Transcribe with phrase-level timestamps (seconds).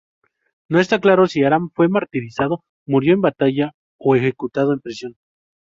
[0.67, 5.15] No está claro si Aram fue martirizado, murió en batalla o ejecutado en prisión.